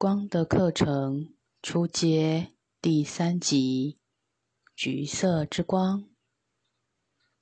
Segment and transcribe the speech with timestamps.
[0.00, 3.98] 光的课程初阶第三集：
[4.76, 6.08] 橘色之光、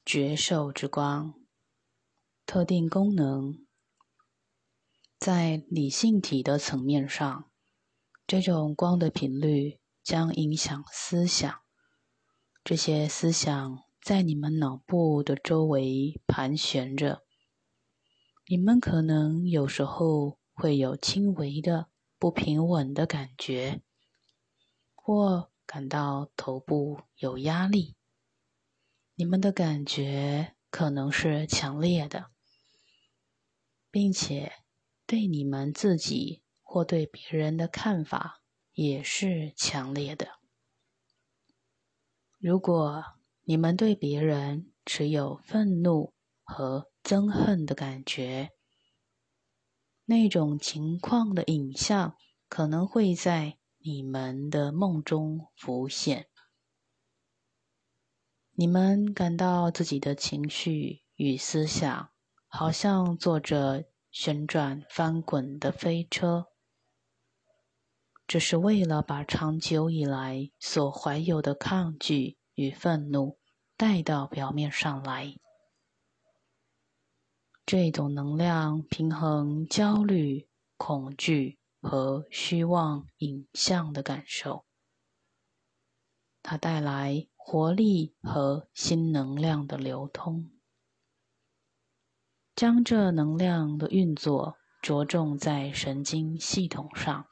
[0.06, 1.34] 觉受之光。
[2.46, 3.58] 特定功能，
[5.18, 7.50] 在理性体的层面上，
[8.26, 11.54] 这种光的频率将影响思想。
[12.64, 17.20] 这些思想在你们脑部的周围盘旋着。
[18.48, 23.82] 你们可能有时候会有轻微的不平稳的感觉，
[24.94, 27.96] 或感到头部有压力。
[29.14, 32.30] 你们的感觉可能是强烈的。
[33.90, 34.52] 并且，
[35.06, 38.42] 对你们自己或对别人的看法
[38.72, 40.40] 也是强烈的。
[42.38, 43.04] 如果
[43.44, 46.12] 你们对别人持有愤怒
[46.44, 48.52] 和憎恨的感觉，
[50.06, 52.16] 那种情况的影像
[52.48, 56.26] 可能会在你们的梦中浮现。
[58.52, 62.10] 你们感到自己的情绪与思想。
[62.48, 66.46] 好像坐着旋转翻滚的飞车，
[68.26, 73.38] 这是为了把长久以来所怀有的抗拒与愤怒
[73.76, 75.36] 带到表面上来。
[77.66, 84.64] 这种能量平衡焦虑、恐惧和虚妄影像的感受，
[86.44, 90.52] 它带来活力和新能量的流通。
[92.54, 97.26] 将这能量的运作着重在神经系统上，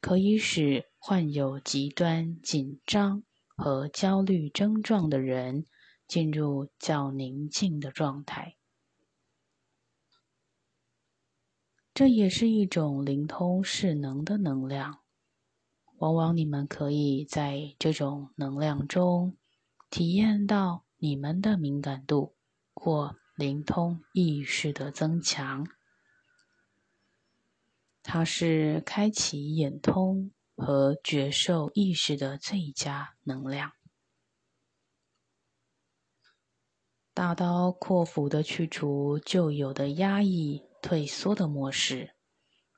[0.00, 3.22] 可以使患有极端紧张
[3.54, 5.66] 和焦虑症状的人
[6.08, 8.56] 进入较宁静的状态。
[11.94, 14.98] 这也是一种灵通势能的能量。
[15.98, 19.36] 往往你们可以在这种能量中
[19.88, 22.34] 体验到你们的敏感度
[22.74, 23.16] 或。
[23.36, 25.66] 灵通意识的增强，
[28.00, 33.72] 它是开启眼通和觉受意识的最佳能量。
[37.12, 42.14] 大刀阔斧的去除旧有的压抑、退缩的模式，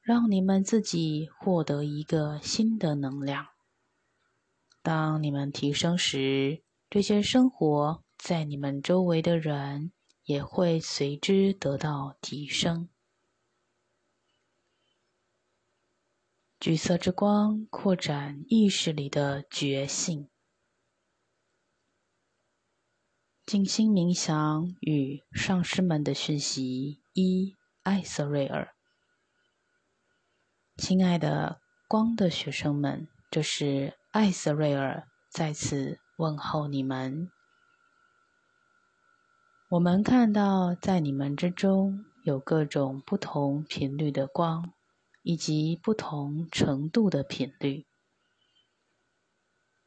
[0.00, 3.48] 让你们自己获得一个新的能量。
[4.80, 9.92] 当你们提升时，这些生活在你们周围的人。
[10.26, 12.88] 也会随之得到提升。
[16.58, 20.28] 橘色之光扩展意识里的觉性。
[23.44, 27.54] 静心冥想与上师们的讯息一，
[27.86, 28.74] 艾瑟瑞尔。
[30.76, 37.30] 亲爱的光的学生们，这是艾瑟瑞尔在此问候你们。
[39.68, 44.72] 我们看到，在你们之中有各种不同频率的光，
[45.22, 47.86] 以及不同程度的频率。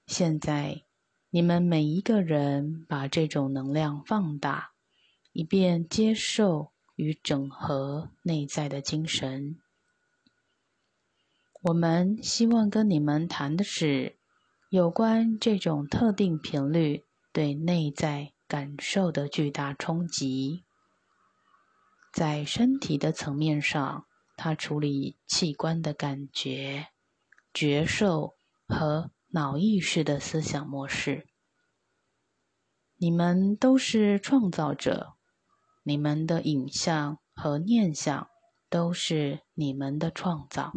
[0.08, 0.86] 现在，
[1.32, 4.72] 你们每一个人把这种能量放大，
[5.34, 9.56] 以便接受与整合内在的精神。
[11.62, 14.18] 我们希望跟你们谈的是
[14.70, 18.34] 有关这种特定频率对内在。
[18.50, 20.64] 感受的巨大冲击，
[22.12, 26.88] 在身体的层面上，它处理器官的感觉、
[27.54, 28.38] 觉受
[28.68, 31.28] 和脑意识的思想模式。
[32.96, 35.14] 你们都是创造者，
[35.90, 38.30] 你们的影像和念想
[38.70, 40.72] 都是你们的创造，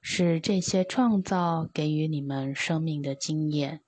[0.00, 3.82] 是这些创造给予你们生命的经验。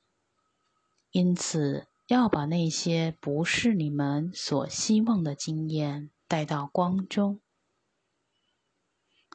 [1.12, 1.86] 因此。
[2.08, 7.40] 要把那些不是你们所希望的经验带到光中，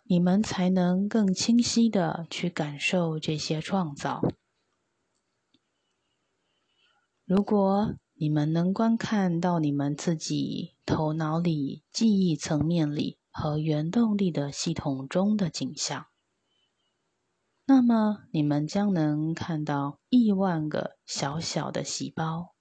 [0.06, 4.22] 你们才能更清晰的去感受这些创造。
[7.26, 16.06] 如果你们能观看到你们自己头脑里记忆层面里和原动力的系统中的景象，
[17.66, 22.54] 那么你们将能看到亿万个小小的细胞。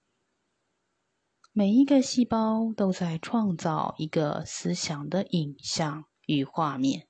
[1.53, 7.07] 每一个细胞都在创造一个思想的影像与画面，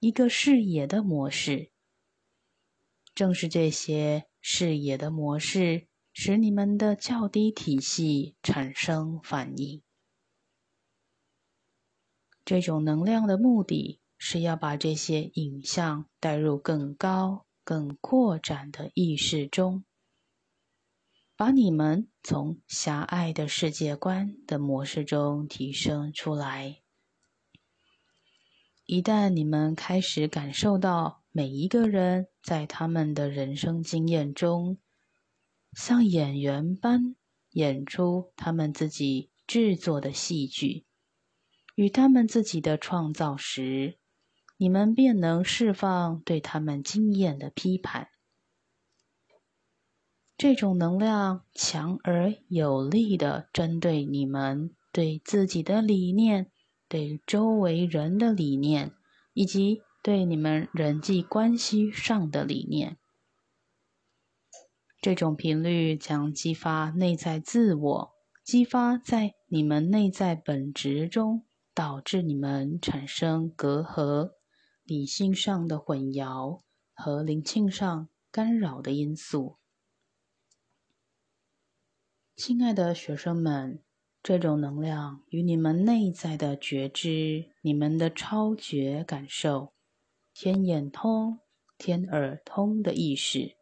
[0.00, 1.70] 一个视野的模式。
[3.14, 5.87] 正是这些视野的模式，
[6.20, 9.80] 使你们的较低体系产生反应。
[12.44, 19.84] 这种能量的目的是要把这些影像带入更高、更扩展的意识中，
[21.36, 26.80] 把你们从狭隘的世界观的模式中提升出来。
[28.86, 34.78] 一旦你们开始感受到每一个人在他们的人生经验中，
[35.72, 37.14] 像演员般
[37.50, 40.84] 演出他们自己制作的戏剧，
[41.74, 43.98] 与他们自己的创造时，
[44.56, 48.08] 你们便能释放对他们经验的批判。
[50.36, 56.50] 这种能量强而有力的针对你们对自己的理念。
[56.90, 58.92] 对周围人的理念，
[59.34, 62.96] 以及对你们人际关系上的理念，
[65.00, 68.14] 这种频率将激发内在自我，
[68.44, 74.32] 激发在你们内在本质中，导致你们产生隔阂、
[74.84, 76.60] 理性上的混淆
[76.92, 79.58] 和灵性上干扰的因素。
[82.34, 83.82] 亲爱的学生们。
[84.20, 89.72] 这种能量与你们内在的觉知、你们的超觉感受、
[90.34, 91.38] 天眼通、
[91.78, 93.56] 天耳通的意识，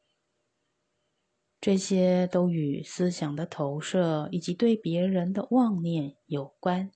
[1.67, 6.93] 这些都与思想的投射以及对别人的妄念有关。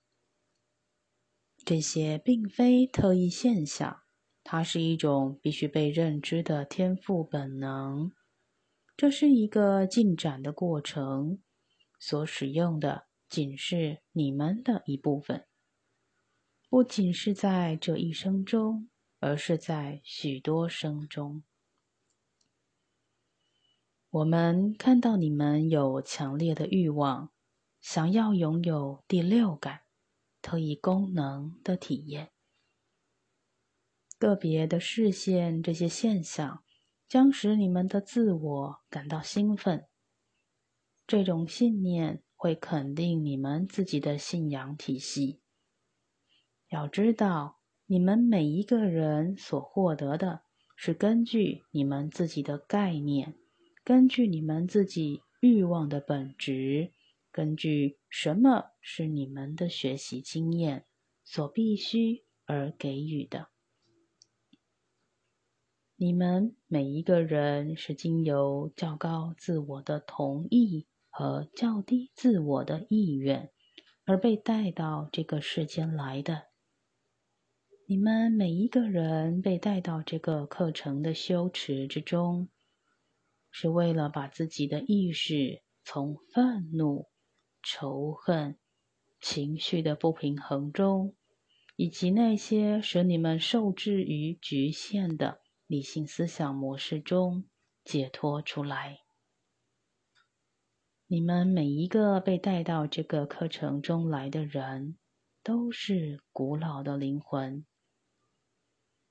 [1.65, 4.03] 这些并非特异现象，
[4.45, 8.13] 它是一种必须被认知的天赋本能。
[8.97, 11.41] 这是一个进展的过程，
[11.99, 13.09] 所使用的。
[13.29, 15.47] 仅是你们的一部分，
[16.69, 18.89] 不仅是在这一生中，
[19.19, 21.43] 而是在许多生中。
[24.11, 27.31] 我们看到你们有强烈的欲望，
[27.81, 29.81] 想要拥有第六感、
[30.43, 32.31] 特异功能的体验。
[34.19, 36.63] 个别的视线，这些现象
[37.09, 39.87] 将使你们的自我感到兴奋。
[41.07, 42.23] 这种信念。
[42.43, 45.43] 会肯定你们自己的信仰体系。
[46.71, 53.37] 要知道，你们每一个人所获得的是根据你们自己的概念，
[53.91, 56.93] 根据你们自己欲望的本质，
[57.33, 60.87] 根据什么是你们的学习经验
[61.25, 63.49] 所必须而给予的。
[65.97, 70.87] 你们每一个人是经由较高自我的同意。
[71.09, 73.51] 和较低自我的意愿
[74.05, 76.45] 而被带到这个世间来的。
[77.89, 82.49] 你们每一个人被带到这个课程的修持之中，
[83.51, 87.07] 是为了把自己的意识从愤怒、
[87.63, 88.59] 仇恨、
[89.21, 91.15] 情绪的不平衡中，
[91.77, 97.45] 以及那些使你们受制于局限的理性思想模式中
[97.85, 99.01] 解脱出来。
[101.07, 104.97] 你们每一个被带到这个课程中来的人，
[105.43, 107.67] 都是古老的灵魂。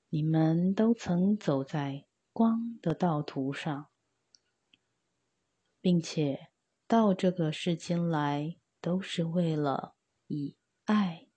[0.08, 3.89] 你们都曾走在光的道途上，
[5.80, 6.48] 并且
[6.86, 9.94] 到这个世间来，都是为了
[10.26, 11.28] 以爱、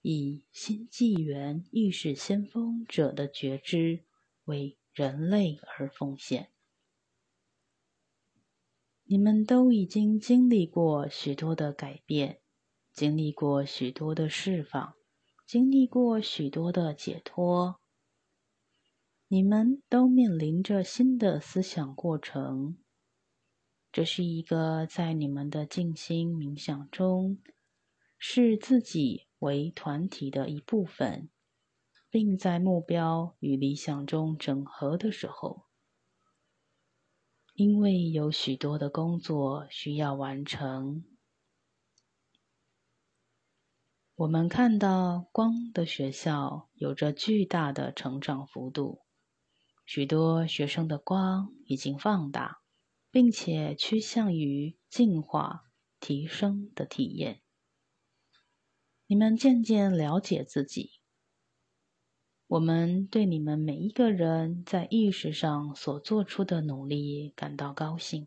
[0.00, 4.04] 以新纪元意识先锋者的觉知
[4.44, 6.50] 为人类而奉献。
[9.04, 12.40] 你们都已经经历过许多的改变，
[12.92, 14.94] 经历过许多的释放，
[15.46, 17.80] 经历过许多的解脱。
[19.28, 22.78] 你们都面临着新的思想过程。
[23.94, 27.38] 这是一个在你们的静心冥想中，
[28.18, 31.30] 视自己为团体的一部分，
[32.10, 35.66] 并在目标与理想中整合的时候。
[37.54, 41.04] 因为有许多的工作需要完成，
[44.16, 49.02] 我们看到光的学校有着巨大的成长幅度。
[49.86, 52.63] 许多学生的光已经放大，
[53.14, 57.42] 并且趋向于进化、提升的体验。
[59.06, 60.94] 你们渐渐了解自己。
[62.48, 68.26] 我们对你们每一个人在意识上所做出的努力感到高兴，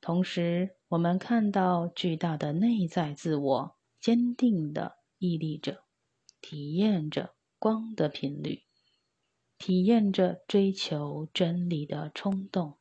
[0.00, 5.84] 同时，我们看到巨大的内在自我坚定的屹立着，
[6.40, 8.64] 体验着光的频率，
[9.58, 12.80] 体验着追求真理的冲动。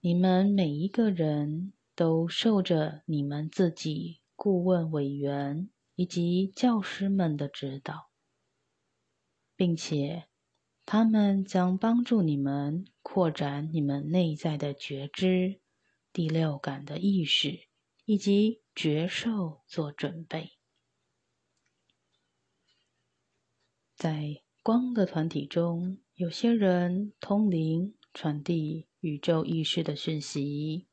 [0.00, 5.70] 你们每一个人都受着你们自己顾问委员。
[5.96, 8.08] 以及教师们的指导，
[9.54, 10.28] 并且
[10.86, 15.60] 他们将帮助你们扩展你们内在的觉知、
[16.10, 17.68] 第六感的意识
[18.06, 20.52] 以及觉受做准备。
[23.94, 30.88] 在光的团体中，有些人通灵，传递宇宙意识的讯息。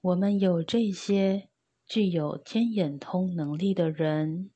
[0.00, 1.50] 我们有这些
[1.86, 4.50] 具有天眼通能力的人，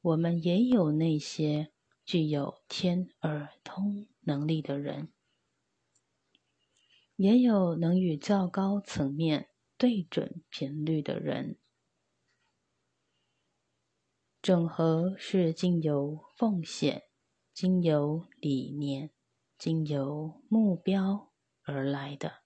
[0.00, 1.72] 我们也有那些
[2.04, 5.12] 具有天耳通能力的人，
[7.16, 11.58] 也有能与较高层面对准频率的人。
[14.40, 17.02] 整合是经由奉献、
[17.52, 19.10] 经由理念、
[19.58, 21.32] 经由目标
[21.62, 22.42] 而来的。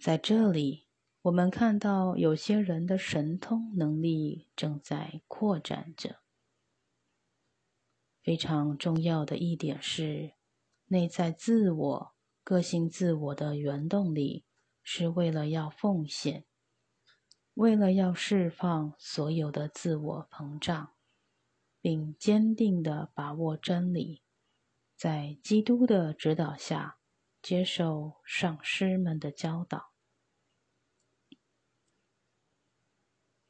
[0.00, 0.86] 在这里，
[1.22, 6.20] 我们看到有些人的神通能力正在扩展着。
[8.22, 10.34] 非常重要的一点是，
[10.86, 14.44] 内在自我、个性自我的原动力
[14.82, 16.44] 是为了要奉献。
[17.54, 20.92] 为了要释放所有的自我膨胀，
[21.80, 24.22] 并坚定的把握真理，
[24.98, 26.98] 在基督的指导下
[27.40, 29.92] 接受上师们的教导。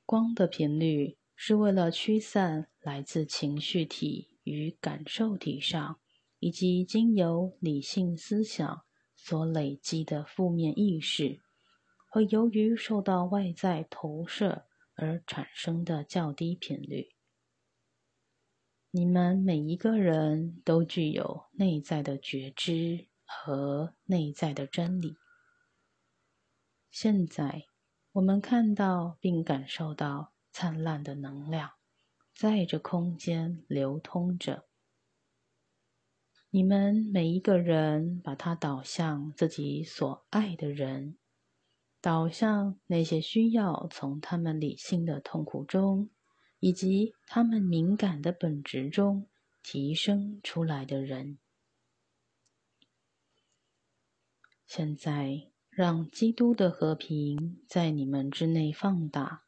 [0.05, 5.99] 光的频率是为了驱散来自情绪体与感受体上，
[6.39, 8.85] 以及经由理性思想
[9.17, 11.41] 所累积的负面意识。
[12.11, 17.09] 和由于受到外在投射而产生的较低频率，
[18.91, 25.17] 你们每一个人都具有内在的觉知和内在的真理。
[26.91, 27.67] 现在，
[28.13, 31.73] 我们看到并感受到灿烂的能量
[32.35, 34.65] 在这空间流通着。
[36.49, 41.19] 你们每一个人把它导向自己所爱的人。
[42.01, 46.09] 导向那些需要从他们理性的痛苦中，
[46.61, 49.29] 以及他们敏感的本质中
[49.63, 51.39] 提升出来的人。
[54.67, 59.47] 现在，让基督的和平在你们之内放大，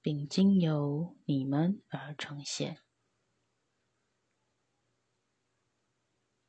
[0.00, 2.80] 并经由你们而呈现。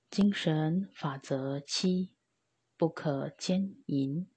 [0.09, 2.13] 精神法则七：
[2.77, 4.27] 不可奸淫。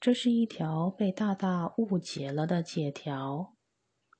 [0.00, 3.56] 这是一条被大大误解了的借条，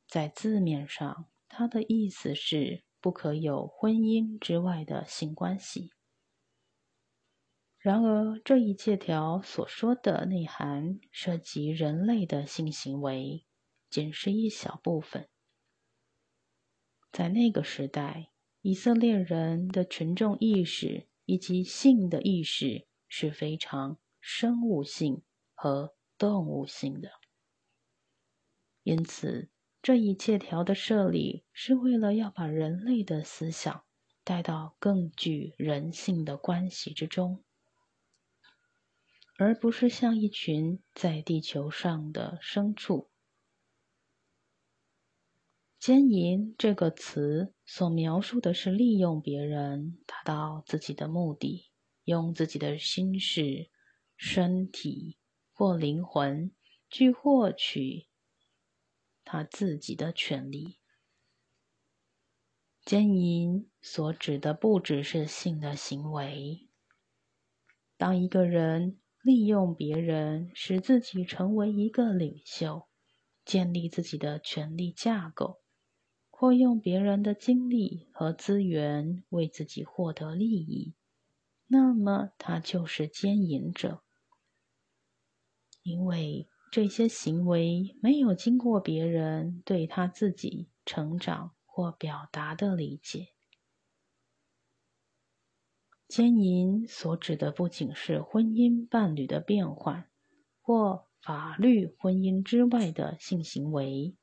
[0.08, 5.92] 在字面上，它的意思是不可有婚姻之外的性关系。
[7.78, 13.46] 然而，这一借条所说的内涵涉及人类的性行为，
[13.88, 15.28] 仅是一小部分。
[17.12, 18.32] 在那个时代，
[18.62, 25.22] 以色列人的群众意识以及性的意识是非常生物性。
[25.60, 27.10] 和动物性的，
[28.84, 29.50] 因此
[29.82, 33.84] 这一借条的设立是为了要把人类的思想
[34.22, 37.42] 带到更具人性的关系之中，
[39.36, 43.10] 而不是像一群在地球上的牲畜。
[45.80, 51.72] 奸淫这个词所描述的是利用别人达到自己的目的，
[52.04, 53.70] 用自己的心事、
[54.16, 55.17] 身体。
[55.58, 56.52] 或灵魂
[56.88, 58.06] 去获取
[59.24, 60.78] 他自己的权利。
[62.84, 66.68] 奸淫所指的不只是性的行为。
[67.96, 72.86] 当一个人利用别人，使自己成为一个领袖，
[73.44, 75.60] 建立自己的权力架构，
[76.30, 80.94] 或用别人的精力和资源为自己获得利益，
[81.66, 84.04] 那么他就是奸淫者。
[85.88, 93.28] 因为这些行为没有经过别人对他自己成长或表达的理解。
[96.06, 100.10] 奸淫所指的不仅是婚姻伴侣的变换，
[100.60, 104.14] 或法律婚姻之外的性行为。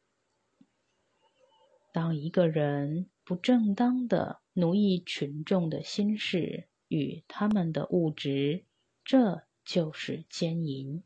[1.92, 8.66] 当一个人不正当的奴役群众的心事与他们的物质，
[9.04, 11.04] 这就是奸淫。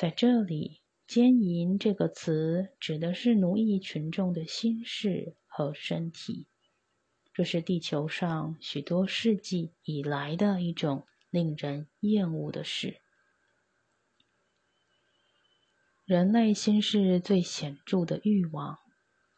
[0.00, 6.46] 在这里，“奸淫”这个词指的是奴役群众的心事和身体。
[7.34, 13.02] 这是地球上许多世纪以来的一种令人厌恶的事。
[16.06, 18.78] 人类心事最显著的欲望，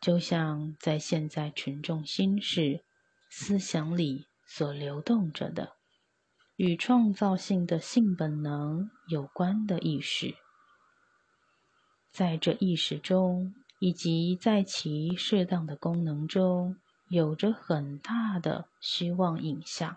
[0.00, 2.84] 就像在现在群众心事
[3.28, 5.72] 思想里所流动着的，
[6.54, 10.36] 与创造性的性本能有关的意识。
[12.12, 16.76] 在这意识中，以及在其适当的功能中，
[17.08, 19.96] 有着很大的虚妄影像。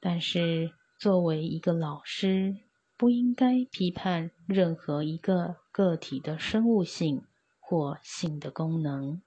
[0.00, 2.56] 但是，作为一个老师，
[2.96, 7.22] 不应该批判任何一个个体的生物性
[7.60, 9.22] 或性的功能。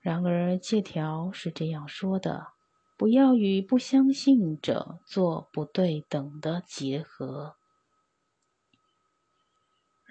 [0.00, 2.48] 然而，借条是这样说的：
[2.96, 7.56] 不要与不相信者做不对等的结合。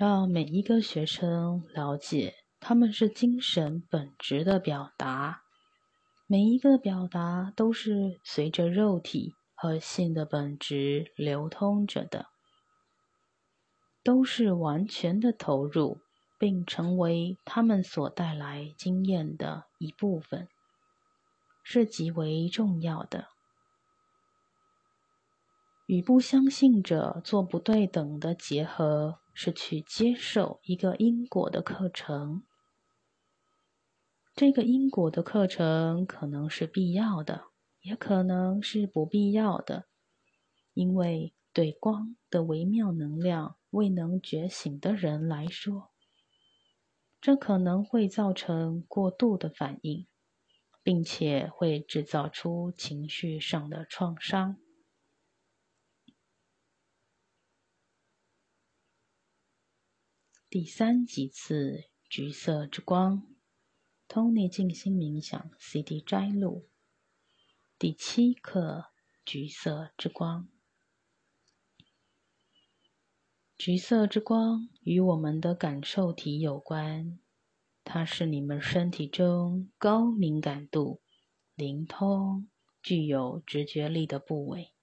[0.01, 5.43] 让每一个学生了解，他们是精神本质的表达，
[6.25, 9.35] 每一个表达都是随着肉体。
[9.53, 12.25] 和性的本质流通着的，
[14.03, 15.99] 都是完全的投入，
[16.39, 20.47] 并成为他们所带来经验的一部分，
[21.61, 23.27] 是极为重要的。
[25.85, 32.43] 与不相信者做不对等的结合，是去接受一个因果的课程。
[34.35, 37.45] 这个因果的课程可能是必要的。
[37.81, 39.87] 也可能是不必要的，
[40.75, 45.89] 因为对光的微妙能量未能觉醒的人来说，
[47.19, 50.05] 这可能会造成过度的反应，
[50.83, 54.57] 并且会制造出情绪上的创伤。
[60.51, 63.25] 第三几次橘色之光
[64.09, 66.67] ，Tony 静心冥想 CD 摘录。
[67.79, 68.87] 第七课：
[69.23, 70.49] 橘色之光。
[73.57, 77.17] 橘色之光与我们的感受体有关，
[77.85, 80.99] 它是你们身体中高敏感度、
[81.55, 82.49] 灵通、
[82.83, 84.73] 具有直觉力的部位。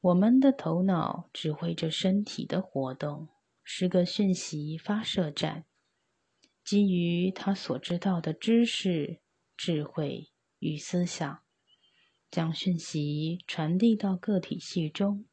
[0.00, 3.28] 我们的头脑指挥着身体的活动，
[3.64, 5.64] 是个讯息发射站，
[6.62, 9.20] 基于他所知道的知识、
[9.56, 10.30] 智慧。
[10.60, 11.42] 与思想
[12.30, 15.26] 将讯息传递到个体系中，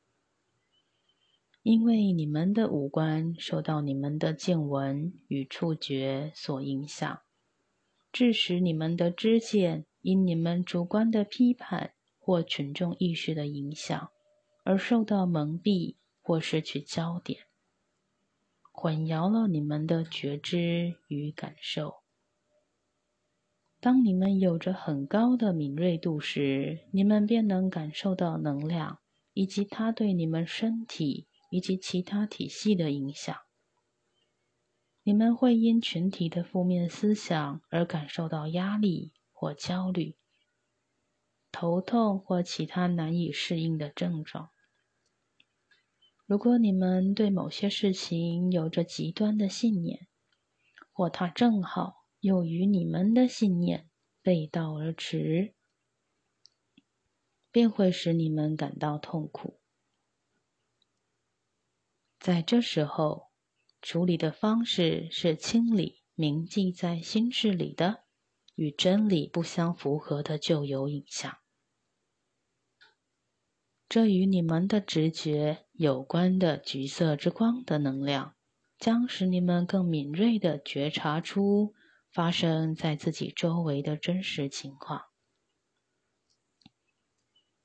[1.61, 7.21] 因为你们的五官受到你们的见闻与触觉所影响，
[8.11, 14.11] 致使你们的知见因你们主观的批判或群众意识的影响
[14.65, 17.45] 而受到蒙蔽或失去焦点，
[18.71, 21.95] 混淆了你们的觉知与感受。
[23.79, 28.99] 当你们有着很高的敏锐度时，你们便能感受到能量
[29.33, 33.35] 以及它对你们身体以及其他体系的影响。
[35.03, 40.15] 你们会因群体的负面思想而感受到压力或焦虑、
[41.51, 44.51] 头痛或其他难以适应的症状。
[46.31, 50.07] 如果你们对某些事情有着极端的信念，
[50.93, 52.05] 或它正好。
[52.21, 53.89] 又与你们的信念
[54.21, 55.53] 背道而驰，
[57.51, 59.59] 便会使你们感到痛苦。
[62.17, 63.31] 在这时候，
[63.81, 68.05] 处理的方式是清理铭记在心智里的
[68.55, 71.40] 与真理不相符合的旧有影像。
[73.91, 78.35] 这与你们的直觉有关的橘色之光的能量，
[78.77, 81.73] 将使你们更敏锐地觉察出。
[82.09, 85.01] 发生在自己周围的真实情况，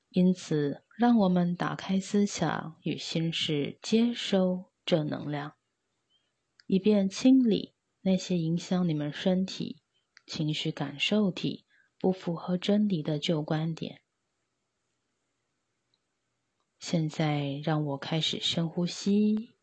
[0.09, 5.53] 因此，让我们打开思想与心事，接收正能量，
[6.65, 9.81] 以便清理那些影响你们身体、
[10.25, 11.65] 情绪、感受体
[11.97, 14.01] 不符合真理的旧观点。
[16.79, 19.55] 现在，让我开始深呼吸，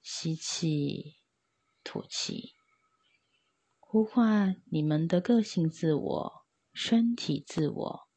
[0.00, 1.16] 吸气，
[1.82, 2.52] 吐气。
[3.80, 8.08] 呼唤你们的个性自我、身体自我、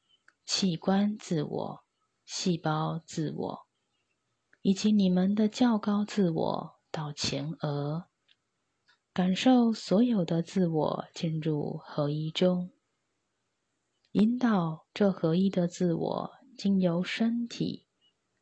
[0.46, 1.84] 器官自我、
[2.26, 3.68] 细胞自我，
[4.62, 8.08] 以及你们的较高自我到前额，
[9.14, 12.72] 感受所有的自我进入合一中，
[14.12, 17.87] 引导这合一的自我经由身体、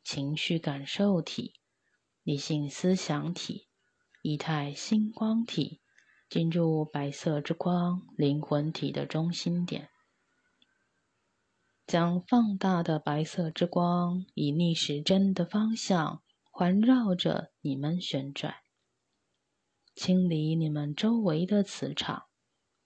[0.06, 1.56] 情绪感受体、
[2.24, 3.68] 理性思想体、
[4.22, 5.82] 仪态星光体。
[6.28, 9.92] 进入白色之光灵魂体的中心点，
[11.86, 18.56] 将放大的白色之光以逆时针的方向环绕着你们旋转，
[19.94, 22.24] 清理你们周围的磁场，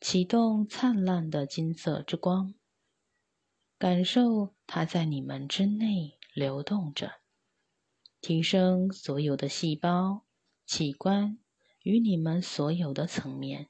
[0.02, 2.54] 启动灿烂的金色之光，
[3.78, 7.16] 感受它在你们之内流动着，
[8.22, 10.24] 提升所有的细胞、
[10.66, 11.38] 器官
[11.84, 13.68] 与你们所有的层面。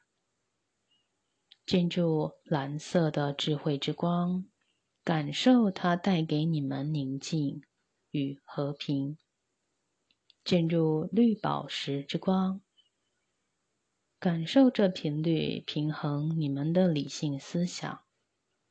[1.66, 4.46] 进入蓝色的智慧之光，
[5.04, 7.64] 感受它带给你们宁静
[8.12, 9.18] 与和平。
[10.44, 12.62] 进入绿宝石之光，
[14.20, 18.04] 感受这频率平衡你们的理性思想，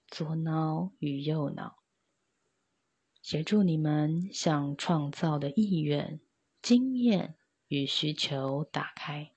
[0.07, 1.78] 左脑与右脑，
[3.21, 6.21] 协助你们向创造的意愿、
[6.63, 9.33] 经验与需求打开。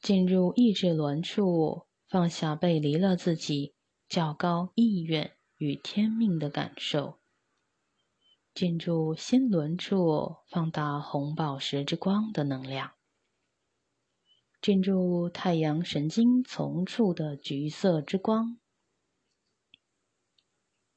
[0.00, 3.74] 进入意志轮处，放下背离了自己
[4.08, 7.18] 较高意愿与天命的感受。
[8.54, 12.90] 进入心轮处，放大红宝石之光的能量；
[14.60, 18.58] 进入太阳神经丛处的橘色之光。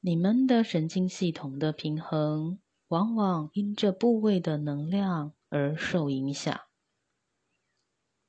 [0.06, 6.60] 你们的神经系统的平衡，往往因这部位的能量而受影响。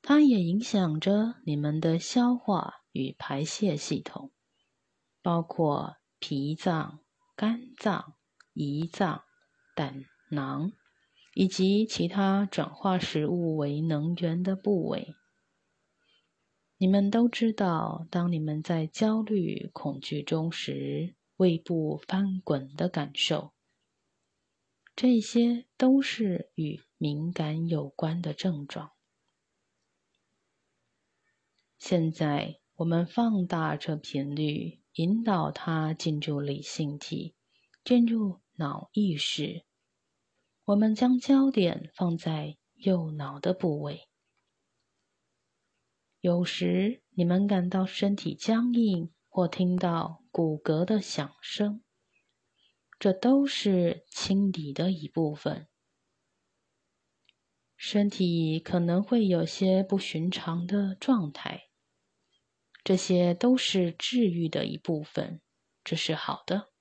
[0.00, 4.32] 它也影响着你们的消化与排泄系统，
[5.20, 7.00] 包括脾脏、
[7.36, 8.14] 肝脏、
[8.54, 9.24] 胰脏。
[9.74, 10.72] 胆囊
[11.34, 15.14] 以及其他转化食物为能源的部位，
[16.78, 23.52] 你们都知道，当你们在焦虑、恐惧中时，胃部翻滚的感受，
[24.94, 28.92] 这些都是与敏感有关的症状。
[31.78, 37.34] 现在，我们放大这频率，引导它进入理性体，
[37.84, 39.66] 进入脑意识。
[40.64, 44.08] 我们将焦点放在右脑的部位。
[46.20, 51.84] 有时你们感到身体僵硬，或听到骨骼的响声，
[52.98, 55.68] 这都是清理的一部分。
[57.76, 61.64] 身体可能会有些不寻常的状态，
[62.82, 65.42] 这些都是治愈的一部分，
[65.84, 66.72] 这是好的。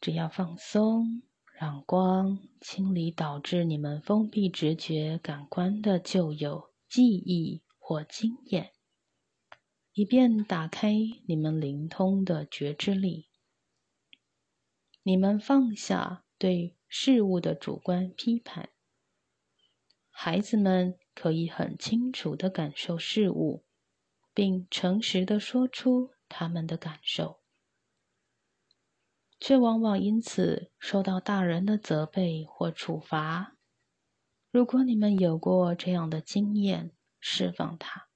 [0.00, 1.22] 只要放松，
[1.56, 8.72] 让光清理导致你们封闭直觉感官的旧有记忆或经验，
[9.98, 10.92] 以便打开
[11.26, 13.30] 你们灵通的觉知力。
[15.02, 18.68] 你们放下对事物的主观批判。
[20.10, 23.64] 孩子们可以很清楚的感受事物，
[24.34, 27.40] 并诚实的说出他们的感受。
[29.40, 33.56] 却往往因此受到大人的责备或处罚。
[34.50, 38.08] 如果你们有过这样的经验，释放它，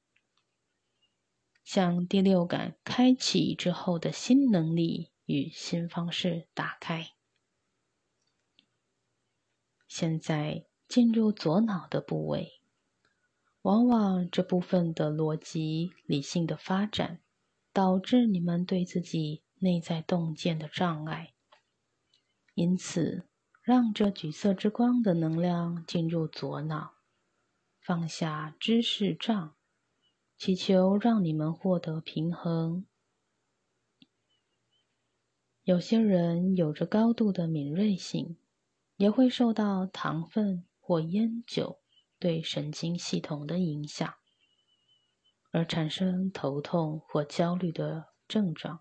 [1.72, 7.12] 向第六感开启之后的新能力与新方式打开。
[9.86, 12.60] 现在进入左脑的部位，
[13.62, 17.20] 往往这部分的逻辑理性的发展，
[17.72, 19.44] 导致你们对自己。
[19.62, 21.34] 内在洞见的障碍，
[22.54, 23.28] 因此
[23.62, 26.94] 让这橘色之光的能量进入左脑，
[27.78, 29.54] 放下知识障，
[30.40, 32.86] 祈求让你们获得平衡。
[35.64, 38.38] 有些人有着高度的敏锐性，
[38.96, 41.82] 也会受到糖分或烟酒
[42.18, 44.14] 对神经系统的影响，
[45.50, 48.80] 而产生头痛或焦虑的症状。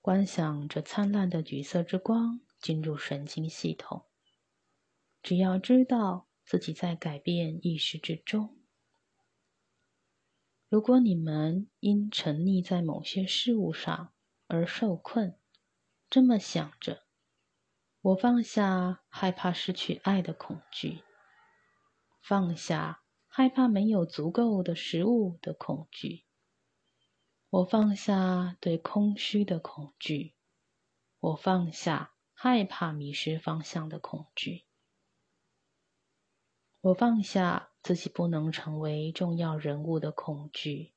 [0.00, 4.06] 观想着灿烂的橘色之光进入神经系统。
[5.22, 8.57] 只要知道自己在改变意识之中。
[10.70, 14.12] 如果你们因沉溺在某些事物上
[14.46, 15.38] 而受困，
[16.10, 17.04] 这么想着：
[18.02, 21.02] 我放下害怕失去爱的恐惧，
[22.20, 26.26] 放下害怕没有足够的食物的恐惧。
[27.48, 30.34] 我放下对空虚的恐惧，
[31.18, 34.66] 我放下害怕迷失方向的恐惧，
[36.82, 40.92] 我放下自己不能成为重要人物的恐惧，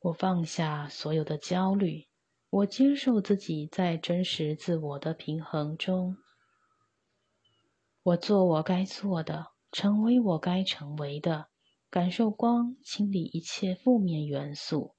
[0.00, 2.10] 我放下所有的焦虑，
[2.50, 6.18] 我接受自己在真实自我的平衡中，
[8.02, 11.48] 我做我该做的，成为我该成为的。
[11.88, 14.94] 感受光清理一切负面元素，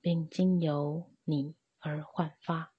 [0.00, 2.74] 并经由你而焕发。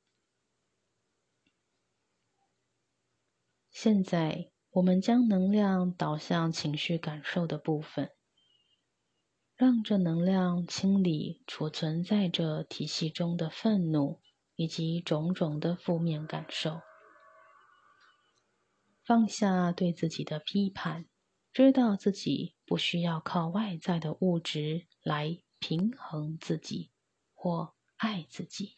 [3.72, 8.12] 现在，我们将能量导向情绪感受的部分，
[9.56, 14.20] 让这能量清理储存在这体系中的愤怒
[14.58, 16.82] 以及种种的负面感受。
[19.06, 21.06] 放下对自己的批判，
[21.54, 26.92] 知道自己不需要靠外在的物质来平衡自己
[27.34, 28.76] 或爱自己。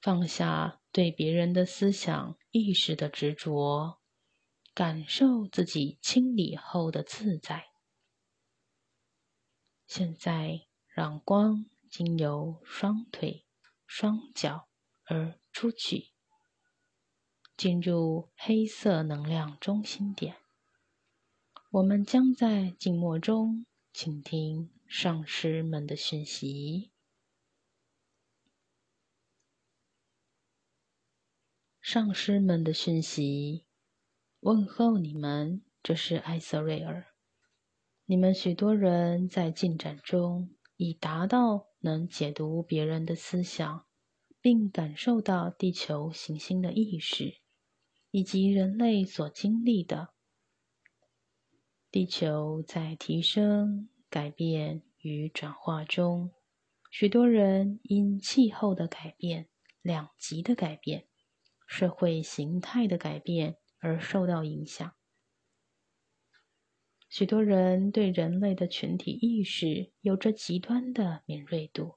[0.00, 4.00] 放下对别人的思想意识的执着，
[4.74, 7.66] 感受自己清理后的自在。
[9.86, 13.44] 现在，让光经由双腿、
[13.86, 14.68] 双脚
[15.04, 16.12] 而出去。
[17.56, 20.36] 进入黑色能量中心点，
[21.72, 26.90] 我们将在静默中倾听上师们的讯息。
[31.92, 33.64] 上师们的讯息，
[34.38, 37.06] 问候你们，这是艾瑟瑞尔。
[38.04, 43.86] 你们许多人在进展中已达到能解读别人的思想，
[44.40, 47.40] 并感受到地球行星的意识。
[48.12, 50.10] 以及人类所经历的，
[51.90, 56.30] 地球在提升、改变与转化中，
[56.88, 59.48] 许多人因气候的改变、
[59.82, 61.08] 两极的改变、
[61.70, 64.92] 社会形态的改变而受到影响。
[67.08, 71.94] 许多人对人类的群体意识有着极端的敏锐度。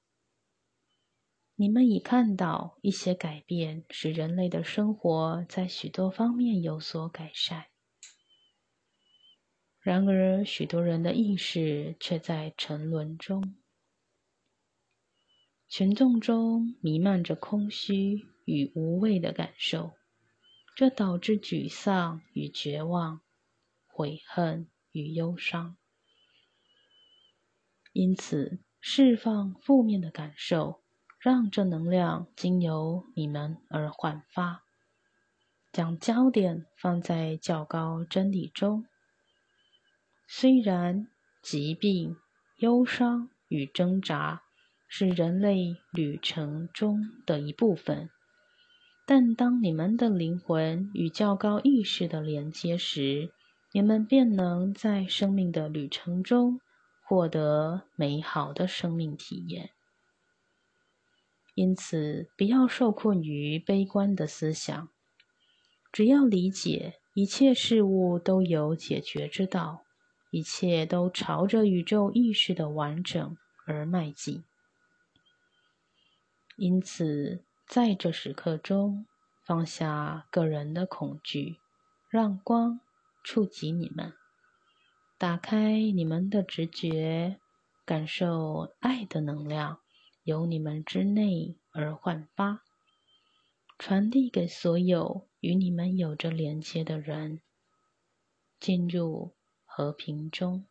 [1.56, 7.66] 你们已看到一些改变，使人类的生活在许多方面有所改善。
[9.80, 13.56] 然而，许多人的意识却在沉沦中，
[15.68, 19.94] 群众中弥漫着空虚与无谓的感受，
[20.76, 23.22] 这导致沮丧与绝望、
[23.88, 25.78] 悔恨与忧伤。
[27.92, 30.80] 因此，释放负面的感受。
[31.20, 34.66] 让正能量经由你们而焕发，
[35.72, 38.86] 将焦点放在较高真理中。
[40.28, 41.08] 虽然
[41.42, 42.18] 疾病、
[42.58, 44.44] 忧伤与挣扎
[44.90, 48.10] 是人类旅程中的一部分，
[49.06, 53.34] 但当你们的灵魂与较高意识的连接时，
[53.74, 56.62] 你们便能在生命的旅程中
[57.02, 59.72] 获得美好的生命体验。
[61.54, 64.90] 因此，不要受困于悲观的思想。
[65.92, 69.84] 只要理解一切事物都有解决之道，
[70.32, 73.38] 一切都朝着宇宙意识的完整
[73.68, 74.44] 而迈进。
[76.56, 79.08] 因此，在这时刻中，
[79.42, 81.58] 放下个人的恐惧，
[82.08, 82.80] 让光
[83.24, 84.14] 触及你们，
[85.18, 87.40] 打开你们的直觉，
[87.84, 89.80] 感受爱的能量。
[90.22, 92.62] 由你们之内而焕发，
[93.80, 97.42] 传递给所有与你们有着连接的人，
[98.60, 99.34] 进入
[99.66, 100.68] 和平中。